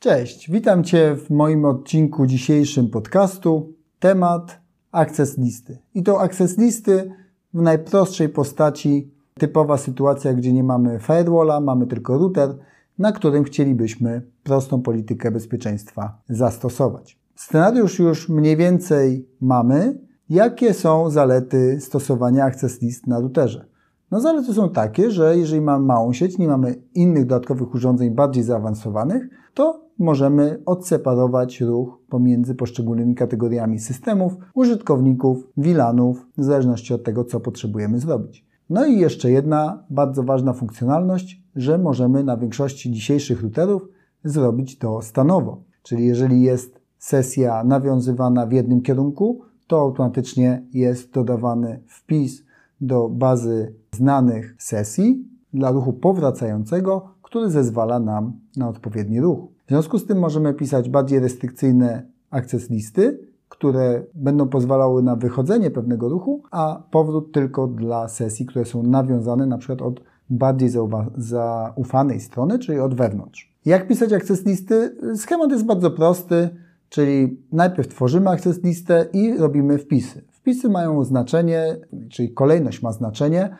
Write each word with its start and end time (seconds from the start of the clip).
Cześć, 0.00 0.50
witam 0.50 0.84
Cię 0.84 1.16
w 1.16 1.30
moim 1.30 1.64
odcinku 1.64 2.26
dzisiejszym 2.26 2.88
podcastu. 2.88 3.72
Temat 3.98 4.60
access 4.92 5.38
listy. 5.38 5.78
I 5.94 6.02
to 6.02 6.20
access 6.20 6.58
listy 6.58 7.10
w 7.54 7.62
najprostszej 7.62 8.28
postaci, 8.28 9.14
typowa 9.38 9.76
sytuacja, 9.76 10.34
gdzie 10.34 10.52
nie 10.52 10.64
mamy 10.64 10.98
firewalla, 11.00 11.60
mamy 11.60 11.86
tylko 11.86 12.18
router, 12.18 12.54
na 12.98 13.12
którym 13.12 13.44
chcielibyśmy 13.44 14.22
prostą 14.42 14.82
politykę 14.82 15.30
bezpieczeństwa 15.30 16.22
zastosować. 16.28 17.18
Scenariusz 17.34 17.98
już 17.98 18.28
mniej 18.28 18.56
więcej 18.56 19.28
mamy. 19.40 19.98
Jakie 20.28 20.74
są 20.74 21.10
zalety 21.10 21.80
stosowania 21.80 22.44
access 22.44 22.82
list 22.82 23.06
na 23.06 23.20
routerze? 23.20 23.66
No 24.10 24.20
zalety 24.20 24.54
są 24.54 24.70
takie, 24.70 25.10
że 25.10 25.36
jeżeli 25.36 25.60
mamy 25.60 25.86
małą 25.86 26.12
sieć, 26.12 26.38
nie 26.38 26.48
mamy 26.48 26.74
innych 26.94 27.26
dodatkowych 27.26 27.74
urządzeń 27.74 28.10
bardziej 28.10 28.42
zaawansowanych, 28.42 29.28
to 29.54 29.89
możemy 30.00 30.62
odseparować 30.66 31.60
ruch 31.60 31.98
pomiędzy 32.08 32.54
poszczególnymi 32.54 33.14
kategoriami 33.14 33.78
systemów, 33.78 34.36
użytkowników, 34.54 35.48
VLANów, 35.56 36.26
w 36.38 36.44
zależności 36.44 36.94
od 36.94 37.04
tego, 37.04 37.24
co 37.24 37.40
potrzebujemy 37.40 37.98
zrobić. 37.98 38.46
No 38.70 38.86
i 38.86 38.98
jeszcze 38.98 39.30
jedna 39.30 39.84
bardzo 39.90 40.22
ważna 40.22 40.52
funkcjonalność, 40.52 41.42
że 41.56 41.78
możemy 41.78 42.24
na 42.24 42.36
większości 42.36 42.90
dzisiejszych 42.90 43.42
routerów 43.42 43.88
zrobić 44.24 44.78
to 44.78 45.02
stanowo. 45.02 45.62
Czyli 45.82 46.06
jeżeli 46.06 46.42
jest 46.42 46.80
sesja 46.98 47.64
nawiązywana 47.64 48.46
w 48.46 48.52
jednym 48.52 48.82
kierunku, 48.82 49.40
to 49.66 49.80
automatycznie 49.80 50.66
jest 50.72 51.12
dodawany 51.12 51.82
wpis 51.86 52.44
do 52.80 53.08
bazy 53.08 53.74
znanych 53.92 54.54
sesji 54.58 55.28
dla 55.54 55.70
ruchu 55.70 55.92
powracającego, 55.92 57.08
który 57.22 57.50
zezwala 57.50 58.00
nam 58.00 58.32
na 58.56 58.68
odpowiedni 58.68 59.20
ruch. 59.20 59.40
W 59.70 59.72
związku 59.72 59.98
z 59.98 60.06
tym 60.06 60.18
możemy 60.18 60.54
pisać 60.54 60.88
bardziej 60.88 61.20
restrykcyjne 61.20 62.06
access 62.30 62.70
listy, 62.70 63.18
które 63.48 64.02
będą 64.14 64.48
pozwalały 64.48 65.02
na 65.02 65.16
wychodzenie 65.16 65.70
pewnego 65.70 66.08
ruchu, 66.08 66.42
a 66.50 66.82
powrót 66.90 67.32
tylko 67.32 67.66
dla 67.66 68.08
sesji, 68.08 68.46
które 68.46 68.64
są 68.64 68.82
nawiązane 68.82 69.46
na 69.46 69.58
przykład 69.58 69.82
od 69.82 70.00
bardziej 70.30 70.70
zaufanej 71.16 72.20
strony, 72.20 72.58
czyli 72.58 72.78
od 72.78 72.94
wewnątrz. 72.94 73.54
Jak 73.64 73.88
pisać 73.88 74.12
access 74.12 74.46
listy? 74.46 74.96
Schemat 75.16 75.50
jest 75.50 75.66
bardzo 75.66 75.90
prosty, 75.90 76.48
czyli 76.88 77.42
najpierw 77.52 77.88
tworzymy 77.88 78.30
access 78.30 78.62
listę 78.62 79.06
i 79.12 79.38
robimy 79.38 79.78
wpisy. 79.78 80.24
Wpisy 80.30 80.68
mają 80.68 81.04
znaczenie, 81.04 81.76
czyli 82.08 82.32
kolejność 82.32 82.82
ma 82.82 82.92
znaczenie, 82.92 83.56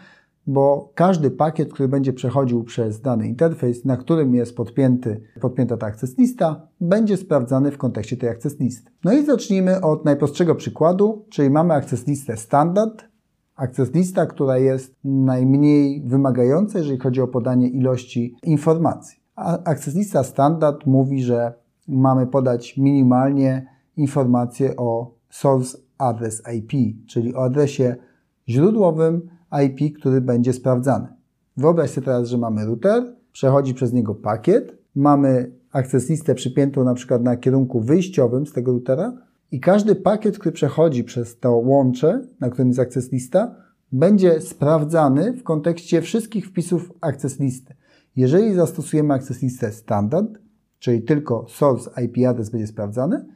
bo 0.50 0.92
każdy 0.94 1.30
pakiet, 1.30 1.72
który 1.72 1.88
będzie 1.88 2.12
przechodził 2.12 2.64
przez 2.64 3.00
dany 3.00 3.28
interfejs, 3.28 3.84
na 3.84 3.96
którym 3.96 4.34
jest 4.34 4.56
podpięty, 4.56 5.20
podpięta 5.40 5.76
ta 5.76 5.86
access 5.86 6.18
lista, 6.18 6.68
będzie 6.80 7.16
sprawdzany 7.16 7.70
w 7.70 7.78
kontekście 7.78 8.16
tej 8.16 8.28
access. 8.28 8.56
No 9.04 9.12
i 9.12 9.24
zacznijmy 9.24 9.80
od 9.80 10.04
najprostszego 10.04 10.54
przykładu, 10.54 11.24
czyli 11.28 11.50
mamy 11.50 11.74
access 11.74 12.06
listę 12.06 12.36
standard, 12.36 13.04
access 13.56 13.94
lista, 13.94 14.26
która 14.26 14.58
jest 14.58 14.94
najmniej 15.04 16.02
wymagająca, 16.06 16.78
jeżeli 16.78 16.98
chodzi 16.98 17.20
o 17.20 17.28
podanie 17.28 17.68
ilości 17.68 18.36
informacji. 18.42 19.20
A 19.36 19.58
lista 19.94 20.24
standard 20.24 20.86
mówi, 20.86 21.22
że 21.22 21.54
mamy 21.88 22.26
podać 22.26 22.76
minimalnie 22.76 23.66
informacje 23.96 24.76
o 24.76 25.14
source 25.30 25.78
address 25.98 26.42
IP, 26.54 26.72
czyli 27.08 27.34
o 27.34 27.44
adresie 27.44 27.96
źródłowym 28.48 29.39
IP, 29.66 29.98
który 29.98 30.20
będzie 30.20 30.52
sprawdzany. 30.52 31.08
Wyobraź 31.56 31.90
sobie 31.90 32.04
teraz, 32.04 32.28
że 32.28 32.38
mamy 32.38 32.66
router, 32.66 33.16
przechodzi 33.32 33.74
przez 33.74 33.92
niego 33.92 34.14
pakiet, 34.14 34.78
mamy 34.94 35.52
access 35.72 36.08
listę 36.08 36.34
przypiętą 36.34 36.84
na 36.84 36.94
przykład 36.94 37.22
na 37.22 37.36
kierunku 37.36 37.80
wyjściowym 37.80 38.46
z 38.46 38.52
tego 38.52 38.72
routera 38.72 39.12
i 39.52 39.60
każdy 39.60 39.94
pakiet, 39.94 40.38
który 40.38 40.52
przechodzi 40.52 41.04
przez 41.04 41.38
to 41.38 41.52
łącze, 41.52 42.22
na 42.40 42.50
którym 42.50 42.68
jest 42.68 42.80
access 42.80 43.12
lista, 43.12 43.54
będzie 43.92 44.40
sprawdzany 44.40 45.32
w 45.32 45.42
kontekście 45.42 46.02
wszystkich 46.02 46.46
wpisów 46.46 46.92
access 47.00 47.40
listy. 47.40 47.74
Jeżeli 48.16 48.54
zastosujemy 48.54 49.14
access 49.14 49.42
listę 49.42 49.72
standard, 49.72 50.38
czyli 50.78 51.02
tylko 51.02 51.46
source 51.48 52.02
IP 52.02 52.26
adres 52.28 52.50
będzie 52.50 52.66
sprawdzany, 52.66 53.26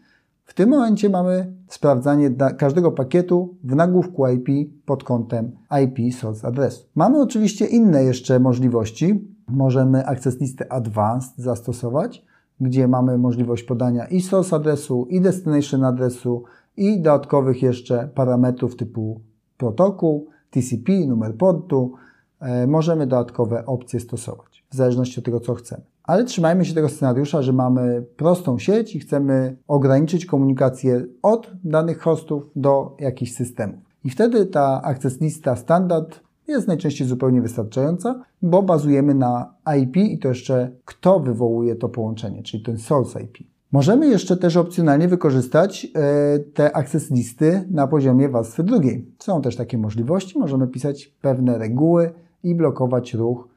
w 0.44 0.55
tym 0.55 0.71
momencie 0.71 1.10
mamy 1.10 1.53
sprawdzanie 1.69 2.31
każdego 2.59 2.93
pakietu 2.93 3.56
w 3.65 3.75
nagłówku 3.75 4.28
IP 4.28 4.49
pod 4.87 5.05
kątem 5.05 5.53
IP 5.84 6.15
source 6.15 6.49
adresu. 6.49 6.87
Mamy 6.94 7.21
oczywiście 7.21 7.66
inne 7.66 8.05
jeszcze 8.05 8.41
możliwości. 8.41 9.28
Możemy 9.49 10.06
access 10.06 10.41
listę 10.41 10.72
advanced 10.72 11.37
zastosować, 11.37 12.25
gdzie 12.60 12.88
mamy 12.88 13.19
możliwość 13.19 13.62
podania 13.62 14.06
i 14.06 14.21
source 14.21 14.56
adresu, 14.56 15.06
i 15.10 15.21
destination 15.21 15.84
adresu, 15.84 16.44
i 16.76 17.03
dodatkowych 17.03 17.62
jeszcze 17.62 18.09
parametrów 18.15 18.76
typu 18.76 19.21
protokół, 19.59 20.28
TCP, 20.50 20.93
numer 21.06 21.37
portu. 21.37 21.93
E, 22.41 22.66
możemy 22.66 23.06
dodatkowe 23.06 23.66
opcje 23.66 24.00
stosować, 24.00 24.65
w 24.71 24.75
zależności 24.75 25.19
od 25.19 25.25
tego, 25.25 25.41
co 25.41 25.55
chcemy. 25.55 25.94
Ale 26.04 26.25
trzymajmy 26.25 26.65
się 26.65 26.75
tego 26.75 26.88
scenariusza, 26.88 27.42
że 27.42 27.53
mamy 27.53 28.04
prostą 28.16 28.59
sieć 28.59 28.97
i 28.97 29.00
chcemy 29.00 29.56
ograniczyć 29.69 30.26
komunikację 30.26 31.04
od 31.22 31.50
danych 31.65 32.00
hostów 32.00 32.50
do 32.56 32.97
jakichś 33.00 33.32
systemów. 33.32 33.81
I 34.04 34.10
wtedy 34.10 34.47
ta 34.47 34.82
access 34.82 35.20
lista 35.20 35.56
standard 35.56 36.20
jest 36.48 36.69
najczęściej 36.69 37.06
zupełnie 37.06 37.43
wystarczająca, 37.43 38.25
bo 38.43 38.62
bazujemy 38.62 39.14
na 39.14 39.54
IP 39.81 39.97
i 39.97 40.19
to 40.19 40.28
jeszcze 40.28 40.70
kto 40.84 41.20
wywołuje 41.20 41.76
to 41.76 41.88
połączenie, 41.88 42.43
czyli 42.43 42.62
ten 42.62 42.78
source 42.78 43.22
IP. 43.22 43.38
Możemy 43.72 44.06
jeszcze 44.06 44.37
też 44.37 44.56
opcjonalnie 44.56 45.09
wykorzystać 45.09 45.87
e, 45.94 46.38
te 46.38 46.76
access 46.76 47.10
listy 47.10 47.69
na 47.70 47.87
poziomie 47.87 48.28
warstwy 48.28 48.62
drugiej. 48.62 49.06
Są 49.19 49.43
też 49.43 49.56
takie 49.56 49.78
możliwości. 49.78 50.38
Możemy 50.38 50.69
pisać 50.69 51.06
pewne 51.06 51.59
reguły 51.59 52.10
i 52.43 52.54
blokować 52.54 53.14
ruch 53.14 53.48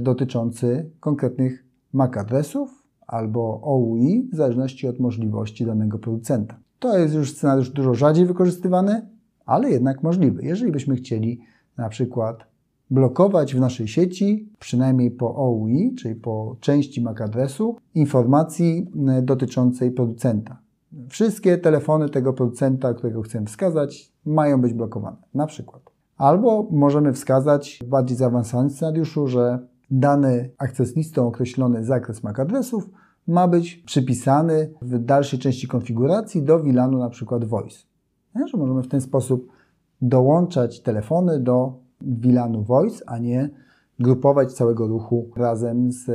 dotyczący 0.00 0.90
konkretnych 1.00 1.63
MAC 1.94 2.16
adresów 2.16 2.84
albo 3.06 3.60
OUI, 3.62 4.28
w 4.32 4.36
zależności 4.36 4.88
od 4.88 5.00
możliwości 5.00 5.66
danego 5.66 5.98
producenta. 5.98 6.56
To 6.78 6.98
jest 6.98 7.14
już 7.14 7.32
scenariusz 7.32 7.70
dużo 7.70 7.94
rzadziej 7.94 8.26
wykorzystywany, 8.26 9.08
ale 9.46 9.70
jednak 9.70 10.02
możliwy. 10.02 10.44
Jeżeli 10.44 10.72
byśmy 10.72 10.96
chcieli 10.96 11.40
na 11.76 11.88
przykład 11.88 12.46
blokować 12.90 13.54
w 13.54 13.60
naszej 13.60 13.88
sieci, 13.88 14.48
przynajmniej 14.58 15.10
po 15.10 15.34
OUI, 15.36 15.94
czyli 15.94 16.14
po 16.14 16.56
części 16.60 17.02
MAC 17.02 17.20
adresu, 17.20 17.76
informacji 17.94 18.86
e, 19.08 19.22
dotyczącej 19.22 19.90
producenta. 19.90 20.58
Wszystkie 21.08 21.58
telefony 21.58 22.08
tego 22.08 22.32
producenta, 22.32 22.94
którego 22.94 23.22
chcemy 23.22 23.46
wskazać, 23.46 24.12
mają 24.26 24.60
być 24.60 24.72
blokowane, 24.72 25.16
na 25.34 25.46
przykład. 25.46 25.82
Albo 26.16 26.68
możemy 26.70 27.12
wskazać 27.12 27.80
w 27.84 27.88
bardziej 27.88 28.16
zaawansowanym 28.16 28.70
scenariuszu, 28.70 29.26
że 29.26 29.58
dany 29.90 30.50
access 30.58 30.96
listą 30.96 31.26
określony 31.26 31.84
zakres 31.84 32.22
MAC 32.22 32.38
adresów 32.38 32.90
ma 33.26 33.48
być 33.48 33.76
przypisany 33.76 34.70
w 34.82 34.98
dalszej 34.98 35.38
części 35.38 35.68
konfiguracji 35.68 36.42
do 36.42 36.58
VLANu 36.58 36.98
na 36.98 37.10
przykład 37.10 37.44
voice. 37.44 37.78
Że 38.46 38.58
możemy 38.58 38.82
w 38.82 38.88
ten 38.88 39.00
sposób 39.00 39.48
dołączać 40.02 40.80
telefony 40.80 41.40
do 41.40 41.78
VLANu 42.00 42.62
voice, 42.62 43.04
a 43.06 43.18
nie 43.18 43.50
grupować 43.98 44.52
całego 44.52 44.86
ruchu 44.86 45.30
razem 45.36 45.92
z 45.92 46.06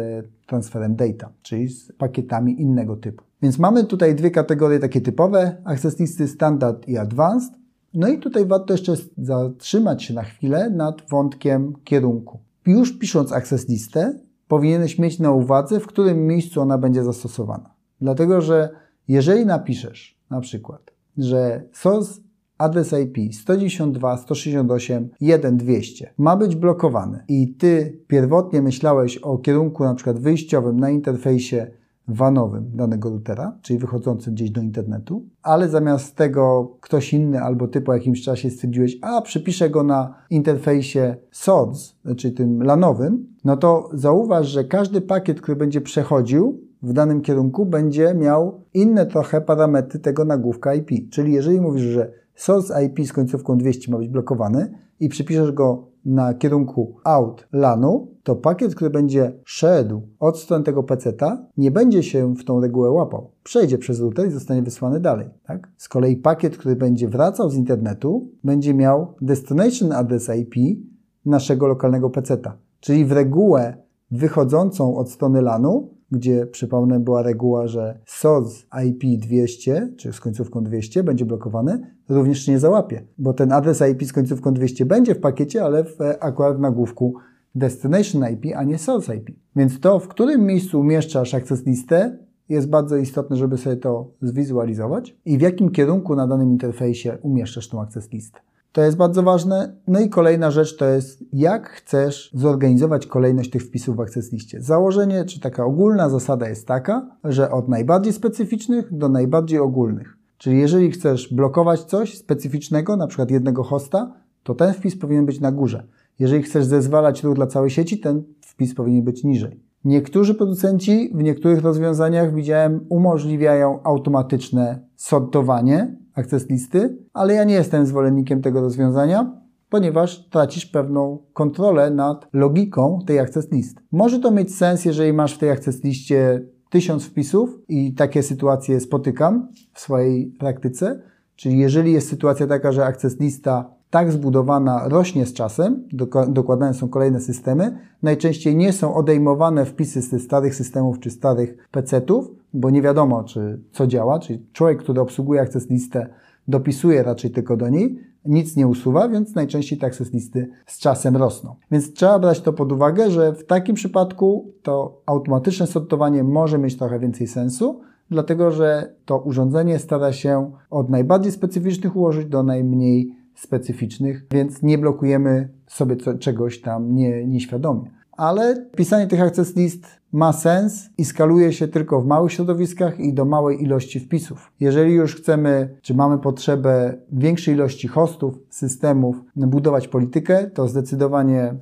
transferem 0.48 0.96
data, 0.96 1.32
czyli 1.42 1.68
z 1.68 1.92
pakietami 1.92 2.62
innego 2.62 2.96
typu. 2.96 3.24
Więc 3.42 3.60
mamy 3.60 3.84
tutaj 3.84 4.16
dwie 4.16 4.32
kategorie 4.32 4.80
takie 4.80 5.02
typowe, 5.02 5.62
access 5.66 6.00
listy 6.00 6.28
standard 6.28 6.88
i 6.88 6.98
advanced. 6.98 7.54
No 7.94 8.08
i 8.08 8.20
tutaj 8.20 8.46
warto 8.46 8.74
jeszcze 8.74 8.94
zatrzymać 9.18 10.04
się 10.04 10.14
na 10.14 10.24
chwilę 10.24 10.70
nad 10.70 11.10
wątkiem 11.10 11.74
kierunku 11.84 12.40
już 12.70 12.98
pisząc 12.98 13.34
access 13.34 13.70
listę, 13.70 14.20
powinieneś 14.48 15.00
mieć 15.00 15.20
na 15.20 15.32
uwadze, 15.32 15.80
w 15.80 15.88
którym 15.88 16.28
miejscu 16.28 16.62
ona 16.62 16.78
będzie 16.78 17.04
zastosowana. 17.04 17.74
Dlatego, 18.02 18.42
że 18.42 18.70
jeżeli 19.08 19.46
napiszesz 19.46 20.20
na 20.30 20.42
przykład, 20.42 20.92
że 21.18 21.64
source 21.74 22.22
adres 22.58 22.94
IP 23.04 23.18
192.168.1.200 23.48 26.06
ma 26.18 26.38
być 26.38 26.56
blokowany 26.56 27.24
i 27.28 27.56
ty 27.56 28.00
pierwotnie 28.08 28.62
myślałeś 28.62 29.18
o 29.18 29.38
kierunku 29.38 29.84
na 29.84 29.96
przykład 29.96 30.20
wyjściowym 30.20 30.80
na 30.80 30.90
interfejsie 30.90 31.72
wanowym 32.10 32.72
danego 32.74 33.10
routera, 33.10 33.58
czyli 33.62 33.80
wychodzącym 33.80 34.34
gdzieś 34.34 34.52
do 34.52 34.62
internetu, 34.62 35.26
ale 35.44 35.70
zamiast 35.70 36.16
tego 36.16 36.72
ktoś 36.82 37.14
inny 37.14 37.42
albo 37.42 37.68
ty 37.68 37.82
po 37.82 37.94
jakimś 37.94 38.24
czasie 38.24 38.50
stwierdziłeś, 38.50 38.98
a 39.02 39.22
przypiszę 39.22 39.70
go 39.70 39.84
na 39.84 40.14
interfejsie 40.30 41.16
SODS, 41.32 41.96
czyli 42.18 42.34
tym 42.34 42.64
LANowym, 42.64 43.28
no 43.46 43.58
to 43.58 43.90
zauważ, 43.94 44.48
że 44.48 44.64
każdy 44.64 45.02
pakiet, 45.02 45.42
który 45.42 45.56
będzie 45.56 45.82
przechodził 45.82 46.62
w 46.82 46.94
danym 46.94 47.22
kierunku, 47.22 47.66
będzie 47.66 48.14
miał 48.14 48.62
inne 48.74 49.06
trochę 49.06 49.42
parametry 49.42 50.00
tego 50.00 50.26
nagłówka 50.26 50.74
IP. 50.74 50.90
Czyli 51.12 51.34
jeżeli 51.34 51.62
mówisz, 51.62 51.84
że 51.84 52.12
source 52.40 52.86
IP 52.86 53.08
z 53.08 53.14
końcówką 53.14 53.58
200 53.58 53.92
ma 53.92 53.98
być 53.98 54.10
blokowany 54.10 54.72
i 55.00 55.10
przypiszesz 55.10 55.52
go 55.52 55.88
na 56.06 56.34
kierunku 56.34 56.96
out 57.04 57.48
LANu, 57.54 58.08
to 58.24 58.36
pakiet, 58.36 58.76
który 58.76 58.90
będzie 58.90 59.34
szedł 59.46 60.02
od 60.20 60.40
strony 60.40 60.64
tego 60.64 60.84
peceta, 60.84 61.46
nie 61.58 61.72
będzie 61.72 62.04
się 62.04 62.36
w 62.36 62.44
tą 62.44 62.62
regułę 62.62 62.92
łapał. 62.92 63.32
Przejdzie 63.44 63.78
przez 63.78 64.00
router 64.00 64.28
i 64.28 64.32
zostanie 64.32 64.62
wysłany 64.62 65.00
dalej. 65.00 65.30
Tak? 65.44 65.70
Z 65.78 65.90
kolei 65.90 66.18
pakiet, 66.18 66.58
który 66.58 66.76
będzie 66.76 67.08
wracał 67.08 67.50
z 67.50 67.56
internetu, 67.56 68.32
będzie 68.44 68.74
miał 68.74 69.14
destination 69.22 69.92
address 69.92 70.30
IP 70.40 70.80
naszego 71.26 71.68
lokalnego 71.68 72.10
peceta. 72.10 72.58
Czyli 72.80 73.06
w 73.06 73.12
regułę 73.12 73.78
wychodzącą 74.12 74.96
od 74.96 75.12
strony 75.12 75.42
LANu 75.42 76.00
gdzie 76.12 76.48
przypomnę 76.48 77.00
była 77.00 77.22
reguła, 77.22 77.68
że 77.68 78.00
source 78.06 78.66
IP 78.86 79.22
200, 79.22 79.94
czy 79.98 80.14
z 80.14 80.20
końcówką 80.20 80.64
200 80.64 81.04
będzie 81.04 81.26
blokowany, 81.26 81.96
również 82.10 82.48
nie 82.48 82.60
załapie, 82.60 83.04
bo 83.18 83.34
ten 83.34 83.52
adres 83.52 83.84
IP 83.92 84.04
z 84.04 84.14
końcówką 84.14 84.54
200 84.54 84.86
będzie 84.86 85.16
w 85.16 85.20
pakiecie, 85.20 85.64
ale 85.64 85.84
w, 85.84 85.98
akurat 86.20 86.58
w 86.58 86.60
nagłówku 86.60 87.14
destination 87.56 88.24
IP, 88.34 88.56
a 88.56 88.64
nie 88.64 88.78
source 88.78 89.16
IP. 89.16 89.30
Więc 89.56 89.80
to, 89.80 90.00
w 90.00 90.08
którym 90.08 90.46
miejscu 90.46 90.80
umieszczasz 90.80 91.34
access 91.34 91.66
listę, 91.66 92.18
jest 92.50 92.70
bardzo 92.70 92.98
istotne, 92.98 93.36
żeby 93.36 93.58
sobie 93.58 93.78
to 93.78 94.12
zwizualizować 94.22 95.18
i 95.26 95.38
w 95.38 95.42
jakim 95.42 95.72
kierunku 95.72 96.16
na 96.16 96.28
danym 96.28 96.52
interfejsie 96.52 97.18
umieszczasz 97.22 97.70
tą 97.70 97.82
access 97.82 98.12
listę. 98.12 98.40
To 98.72 98.82
jest 98.82 98.98
bardzo 98.98 99.24
ważne. 99.24 99.76
No 99.88 100.00
i 100.00 100.10
kolejna 100.10 100.52
rzecz 100.52 100.78
to 100.78 100.86
jest, 100.86 101.24
jak 101.34 101.70
chcesz 101.70 102.32
zorganizować 102.34 103.08
kolejność 103.08 103.50
tych 103.50 103.64
wpisów 103.64 103.96
w 103.96 104.00
Access 104.00 104.32
liście. 104.32 104.62
Założenie, 104.62 105.26
czy 105.26 105.40
taka 105.40 105.66
ogólna 105.66 106.10
zasada 106.10 106.50
jest 106.50 106.68
taka, 106.68 107.18
że 107.24 107.52
od 107.52 107.70
najbardziej 107.70 108.14
specyficznych 108.14 108.98
do 108.98 109.10
najbardziej 109.10 109.60
ogólnych. 109.60 110.19
Czyli 110.40 110.60
jeżeli 110.60 110.92
chcesz 110.92 111.34
blokować 111.34 111.84
coś 111.84 112.18
specyficznego, 112.18 112.96
na 112.98 113.08
przykład 113.08 113.32
jednego 113.32 113.64
hosta, 113.64 114.14
to 114.44 114.56
ten 114.56 114.74
wpis 114.74 114.98
powinien 114.98 115.26
być 115.26 115.40
na 115.40 115.52
górze. 115.52 115.84
Jeżeli 116.20 116.44
chcesz 116.44 116.66
zezwalać 116.66 117.24
ruch 117.24 117.36
dla 117.36 117.48
całej 117.48 117.70
sieci, 117.70 118.00
ten 118.00 118.24
wpis 118.42 118.76
powinien 118.76 119.04
być 119.04 119.24
niżej. 119.24 119.60
Niektórzy 119.86 120.36
producenci 120.36 121.12
w 121.16 121.24
niektórych 121.24 121.62
rozwiązaniach 121.62 122.34
widziałem 122.34 122.86
umożliwiają 122.90 123.84
automatyczne 123.84 124.80
sortowanie 124.96 125.98
access 126.16 126.50
listy, 126.50 126.98
ale 127.14 127.34
ja 127.34 127.44
nie 127.44 127.54
jestem 127.54 127.86
zwolennikiem 127.86 128.42
tego 128.42 128.62
rozwiązania, 128.62 129.42
ponieważ 129.70 130.30
tracisz 130.30 130.66
pewną 130.66 131.18
kontrolę 131.34 131.92
nad 131.92 132.28
logiką 132.34 133.00
tej 133.08 133.20
access 133.20 133.52
list. 133.52 133.78
Może 133.92 134.20
to 134.20 134.32
mieć 134.32 134.56
sens, 134.56 134.86
jeżeli 134.86 135.14
masz 135.14 135.36
w 135.36 135.38
tej 135.38 135.50
access 135.50 135.84
liście 135.84 136.46
tysiąc 136.70 137.06
wpisów 137.06 137.60
i 137.70 137.94
takie 137.94 138.24
sytuacje 138.24 138.80
spotykam 138.80 139.48
w 139.74 139.80
swojej 139.80 140.26
praktyce, 140.26 141.02
czyli 141.36 141.58
jeżeli 141.60 141.92
jest 141.92 142.10
sytuacja 142.10 142.48
taka, 142.48 142.72
że 142.72 142.86
access 142.86 143.20
lista 143.20 143.80
tak 143.90 144.12
zbudowana 144.12 144.88
rośnie 144.88 145.26
z 145.26 145.34
czasem, 145.34 145.88
dokładane 146.28 146.74
są 146.74 146.90
kolejne 146.90 147.20
systemy. 147.20 147.78
Najczęściej 148.04 148.56
nie 148.56 148.74
są 148.74 148.96
odejmowane 148.96 149.66
wpisy 149.66 150.02
z 150.02 150.24
starych 150.24 150.56
systemów 150.56 151.00
czy 151.00 151.12
starych 151.12 151.68
PC-ów, 151.72 152.32
bo 152.54 152.70
nie 152.70 152.82
wiadomo, 152.82 153.24
czy 153.24 153.60
co 153.72 153.88
działa, 153.88 154.20
czyli 154.20 154.46
człowiek, 154.54 154.80
który 154.80 155.02
obsługuje 155.02 155.42
access 155.42 155.70
listę, 155.70 156.08
dopisuje 156.48 157.04
raczej 157.04 157.32
tylko 157.32 157.58
do 157.58 157.70
niej, 157.70 158.00
nic 158.26 158.56
nie 158.56 158.68
usuwa, 158.68 159.10
więc 159.10 159.36
najczęściej 159.36 159.80
access 159.82 160.14
listy 160.14 160.50
z 160.66 160.80
czasem 160.80 161.18
rosną. 161.18 161.56
Więc 161.72 161.94
trzeba 161.94 162.20
brać 162.20 162.42
to 162.42 162.54
pod 162.54 162.72
uwagę, 162.72 163.12
że 163.12 163.34
w 163.34 163.46
takim 163.46 163.76
przypadku 163.76 164.54
to 164.64 165.02
automatyczne 165.06 165.68
sortowanie 165.68 166.24
może 166.24 166.58
mieć 166.58 166.78
trochę 166.78 167.00
więcej 167.00 167.28
sensu, 167.28 167.82
dlatego 168.10 168.52
że 168.52 168.94
to 169.06 169.18
urządzenie 169.18 169.80
stara 169.80 170.14
się 170.14 170.52
od 170.70 170.90
najbardziej 170.90 171.32
specyficznych 171.32 171.96
ułożyć 171.96 172.26
do 172.26 172.44
najmniej 172.44 173.16
specyficznych, 173.36 174.26
więc 174.32 174.62
nie 174.62 174.78
blokujemy 174.78 175.50
sobie 175.68 175.96
czegoś 176.20 176.62
tam 176.62 176.96
nie, 176.96 177.28
nieświadomie. 177.28 177.99
Ale 178.20 178.66
pisanie 178.76 179.08
tych 179.08 179.22
access 179.22 179.56
list 179.56 179.86
ma 180.12 180.34
sens 180.34 180.90
i 180.98 181.06
skaluje 181.06 181.54
się 181.54 181.68
tylko 181.68 182.02
w 182.02 182.06
małych 182.06 182.34
środowiskach 182.34 183.00
i 183.00 183.14
do 183.14 183.26
małej 183.26 183.64
ilości 183.64 184.00
wpisów. 184.00 184.52
Jeżeli 184.60 184.94
już 184.94 185.16
chcemy, 185.16 185.78
czy 185.82 185.94
mamy 185.94 186.18
potrzebę 186.18 186.94
większej 187.12 187.54
ilości 187.54 187.88
hostów, 187.88 188.40
systemów, 188.50 189.16
budować 189.36 189.88
politykę, 189.88 190.50
to 190.54 190.68
zdecydowanie 190.68 191.44
e, 191.44 191.56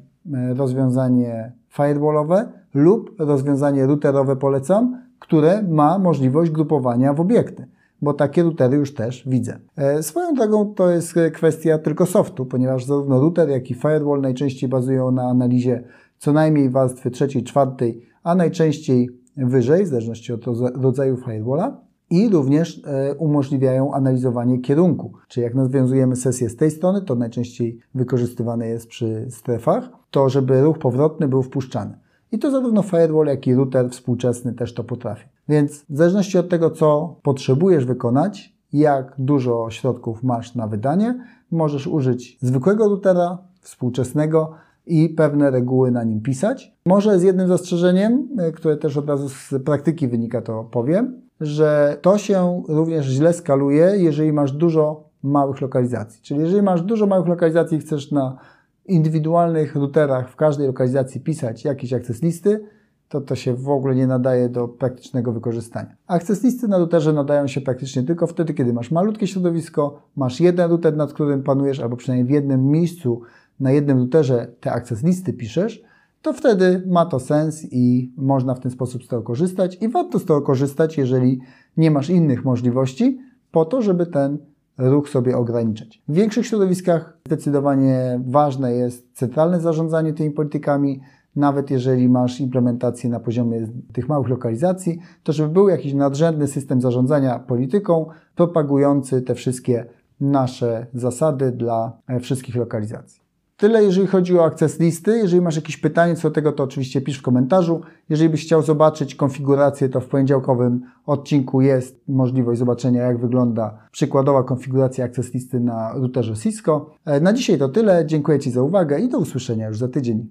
rozwiązanie 0.54 1.51
firewallowe 1.69 2.51
lub 2.74 3.15
rozwiązanie 3.19 3.86
routerowe 3.86 4.36
polecam, 4.36 5.01
które 5.19 5.63
ma 5.63 6.00
możliwość 6.00 6.51
grupowania 6.51 7.13
w 7.13 7.19
obiekty 7.19 7.68
bo 8.01 8.13
takie 8.13 8.44
routery 8.44 8.77
już 8.77 8.94
też 8.94 9.24
widzę. 9.30 9.59
E, 9.75 10.04
swoją 10.04 10.33
drogą 10.33 10.74
to 10.74 10.89
jest 10.89 11.15
kwestia 11.33 11.77
tylko 11.77 12.06
softu, 12.06 12.45
ponieważ 12.45 12.86
zarówno 12.86 13.19
router, 13.19 13.50
jak 13.50 13.71
i 13.71 13.74
firewall 13.74 14.21
najczęściej 14.21 14.69
bazują 14.69 15.12
na 15.12 15.24
analizie 15.24 15.83
co 16.17 16.33
najmniej 16.33 16.69
warstwy 16.69 17.11
trzeciej, 17.11 17.43
czwartej, 17.43 18.01
a 18.23 18.35
najczęściej 18.35 19.09
wyżej, 19.37 19.85
w 19.85 19.87
zależności 19.87 20.33
od 20.33 20.45
rodzaju 20.75 21.17
firewalla. 21.17 21.81
I 22.09 22.29
również 22.29 22.81
e, 22.85 23.15
umożliwiają 23.15 23.93
analizowanie 23.93 24.59
kierunku. 24.59 25.13
Czyli 25.27 25.43
jak 25.43 25.55
nawiązujemy 25.55 26.15
sesję 26.15 26.49
z 26.49 26.55
tej 26.55 26.71
strony, 26.71 27.01
to 27.01 27.15
najczęściej 27.15 27.79
wykorzystywane 27.95 28.67
jest 28.67 28.87
przy 28.87 29.27
strefach, 29.29 29.89
to 30.11 30.29
żeby 30.29 30.61
ruch 30.61 30.77
powrotny 30.77 31.27
był 31.27 31.43
wpuszczany. 31.43 31.99
I 32.31 32.39
to 32.39 32.51
zarówno 32.51 32.81
firewall, 32.81 33.27
jak 33.27 33.47
i 33.47 33.55
router 33.55 33.89
współczesny 33.89 34.53
też 34.53 34.73
to 34.73 34.83
potrafi. 34.83 35.25
Więc 35.49 35.85
w 35.89 35.97
zależności 35.97 36.37
od 36.37 36.49
tego, 36.49 36.69
co 36.69 37.15
potrzebujesz 37.23 37.85
wykonać, 37.85 38.57
jak 38.73 39.15
dużo 39.19 39.69
środków 39.69 40.23
masz 40.23 40.55
na 40.55 40.67
wydanie, 40.67 41.23
możesz 41.51 41.87
użyć 41.87 42.37
zwykłego 42.41 42.89
routera, 42.89 43.37
współczesnego 43.61 44.51
i 44.87 45.09
pewne 45.09 45.51
reguły 45.51 45.91
na 45.91 46.03
nim 46.03 46.21
pisać. 46.21 46.73
Może 46.85 47.19
z 47.19 47.23
jednym 47.23 47.47
zastrzeżeniem, 47.47 48.27
e, 48.39 48.51
które 48.51 48.77
też 48.77 48.97
od 48.97 49.09
razu 49.09 49.29
z 49.29 49.53
praktyki 49.65 50.07
wynika, 50.07 50.41
to 50.41 50.63
powiem, 50.63 51.21
że 51.41 51.97
to 52.01 52.17
się 52.17 52.63
również 52.67 53.05
źle 53.05 53.33
skaluje, 53.33 53.93
jeżeli 53.97 54.33
masz 54.33 54.51
dużo 54.51 55.09
małych 55.23 55.61
lokalizacji. 55.61 56.21
Czyli 56.21 56.39
jeżeli 56.39 56.61
masz 56.61 56.81
dużo 56.81 57.07
małych 57.07 57.27
lokalizacji 57.27 57.77
i 57.77 57.81
chcesz 57.81 58.11
na 58.11 58.37
indywidualnych 58.85 59.75
routerach 59.75 60.29
w 60.29 60.35
każdej 60.35 60.67
lokalizacji 60.67 61.21
pisać 61.21 61.65
jakieś 61.65 61.93
access 61.93 62.21
listy, 62.21 62.65
to 63.09 63.21
to 63.21 63.36
się 63.36 63.54
w 63.54 63.69
ogóle 63.69 63.95
nie 63.95 64.07
nadaje 64.07 64.50
do 64.50 64.68
praktycznego 64.68 65.31
wykorzystania. 65.31 65.95
Access 66.07 66.44
listy 66.44 66.68
na 66.68 66.77
routerze 66.77 67.13
nadają 67.13 67.48
się 67.48 67.62
praktycznie 67.62 68.04
tylko 68.04 68.27
wtedy, 68.27 68.54
kiedy 68.54 68.74
masz 68.74 68.92
malutkie 68.92 69.27
środowisko, 69.27 70.01
masz 70.15 70.39
jeden 70.39 70.69
router, 70.69 70.98
nad 70.98 71.13
którym 71.13 71.44
panujesz, 71.44 71.80
albo 71.80 71.98
przynajmniej 71.98 72.27
w 72.27 72.30
jednym 72.30 72.68
miejscu 72.68 73.21
na 73.59 73.71
jednym 73.71 73.98
routerze 73.98 74.48
te 74.59 74.71
access 74.71 75.04
listy 75.04 75.33
piszesz, 75.33 75.83
to 76.21 76.33
wtedy 76.33 76.83
ma 76.88 77.06
to 77.06 77.19
sens 77.19 77.68
i 77.71 78.13
można 78.18 78.56
w 78.56 78.59
ten 78.59 78.71
sposób 78.71 79.04
z 79.04 79.07
tego 79.07 79.21
korzystać 79.21 79.78
i 79.81 79.90
warto 79.90 80.19
z 80.19 80.26
tego 80.26 80.42
korzystać, 80.42 80.97
jeżeli 80.97 81.40
nie 81.78 81.92
masz 81.92 82.09
innych 82.09 82.45
możliwości, 82.45 83.19
po 83.52 83.66
to, 83.66 83.81
żeby 83.81 84.06
ten 84.06 84.37
ruch 84.77 85.09
sobie 85.09 85.37
ograniczać. 85.37 86.01
W 86.07 86.13
większych 86.13 86.45
środowiskach 86.45 87.17
zdecydowanie 87.25 88.21
ważne 88.27 88.73
jest 88.73 89.13
centralne 89.13 89.59
zarządzanie 89.61 90.13
tymi 90.13 90.31
politykami, 90.31 91.01
nawet 91.35 91.71
jeżeli 91.71 92.09
masz 92.09 92.39
implementację 92.39 93.09
na 93.09 93.19
poziomie 93.19 93.67
tych 93.93 94.09
małych 94.09 94.27
lokalizacji, 94.29 94.99
to 95.23 95.33
żeby 95.33 95.53
był 95.53 95.69
jakiś 95.69 95.93
nadrzędny 95.93 96.47
system 96.47 96.81
zarządzania 96.81 97.39
polityką, 97.39 98.05
propagujący 98.35 99.21
te 99.21 99.35
wszystkie 99.35 99.85
nasze 100.19 100.87
zasady 100.93 101.51
dla 101.51 101.97
wszystkich 102.21 102.55
lokalizacji. 102.55 103.26
Tyle, 103.57 103.83
jeżeli 103.83 104.07
chodzi 104.07 104.37
o 104.37 104.45
access 104.45 104.80
listy. 104.80 105.18
Jeżeli 105.18 105.42
masz 105.42 105.56
jakieś 105.56 105.78
pytanie 105.78 106.16
co 106.16 106.30
do 106.30 106.35
tego, 106.35 106.52
to 106.52 106.64
oczywiście 106.64 107.02
pisz 107.02 107.18
w 107.18 107.21
komentarzu. 107.21 107.81
Jeżeli 108.09 108.30
byś 108.30 108.44
chciał 108.44 108.61
zobaczyć 108.61 109.16
konfigurację, 109.16 109.90
to 109.90 110.02
w 110.02 110.06
poniedziałkowym 110.06 110.81
odcinku 111.06 111.61
jest 111.61 112.02
możliwość 112.07 112.59
zobaczenia, 112.59 113.04
jak 113.04 113.18
wygląda 113.18 113.78
przykładowa 113.92 114.44
konfiguracja 114.44 115.06
access 115.06 115.33
listy 115.33 115.59
na 115.59 115.94
routerze 115.94 116.35
Cisco. 116.35 116.90
E, 117.06 117.19
na 117.19 117.33
dzisiaj 117.33 117.57
to 117.57 117.69
tyle. 117.69 118.06
Dziękuję 118.06 118.40
Ci 118.40 118.52
za 118.52 118.61
uwagę 118.64 118.99
i 118.99 119.09
do 119.09 119.19
usłyszenia 119.19 119.68
już 119.68 119.78
za 119.78 119.87
tydzień. 119.87 120.30